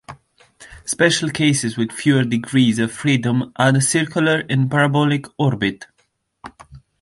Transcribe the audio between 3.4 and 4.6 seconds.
are the circular